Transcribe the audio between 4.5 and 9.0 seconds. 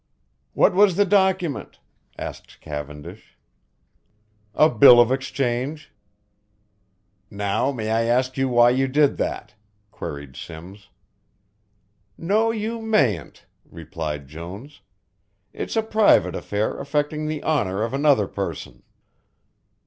"A bill of exchange." "Now may I ask why you